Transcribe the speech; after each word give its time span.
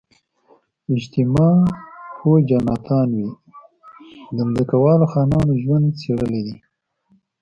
اجتماع 0.95 1.53
پوه 2.17 2.37
جاناتان 2.49 3.09
وی 3.17 3.29
د 4.35 4.37
ځمکوالو 4.47 5.05
خانانو 5.13 5.53
ژوند 5.63 5.87
څېړلی 6.01 6.41
دی. 6.47 6.55